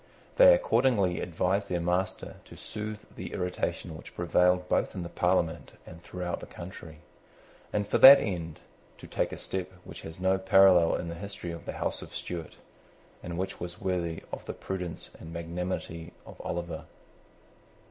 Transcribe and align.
They 0.37 0.55
accordingly 0.55 1.19
advised 1.21 1.69
their 1.69 1.79
master 1.79 2.37
to 2.45 2.55
soothe 2.57 3.01
the 3.15 3.33
irritation 3.33 3.95
which 3.95 4.15
prevailed 4.15 4.67
both 4.67 4.95
in 4.95 5.03
the 5.03 5.09
Parliament 5.09 5.73
and 5.85 6.01
throughout 6.01 6.39
the 6.39 6.47
country, 6.47 7.01
and 7.71 7.87
for 7.87 7.99
that 7.99 8.19
end, 8.19 8.61
to 8.97 9.05
take 9.05 9.31
a 9.31 9.37
step 9.37 9.71
which 9.83 10.01
has 10.01 10.19
no 10.19 10.39
parallel 10.39 10.95
in 10.95 11.07
the 11.09 11.13
history 11.13 11.51
of 11.51 11.65
the 11.67 11.73
House 11.73 12.01
of 12.01 12.15
Stuart, 12.15 12.55
and 13.21 13.37
which 13.37 13.59
was 13.59 13.79
worthy 13.79 14.23
of 14.31 14.43
the 14.47 14.53
prudence 14.55 15.11
and 15.19 15.31
magnanimity 15.31 16.13
of 16.25 16.41
Oliver. 16.41 16.85